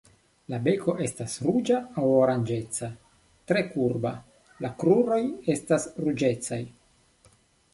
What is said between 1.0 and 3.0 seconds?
estas ruĝa aŭ oranĝeca,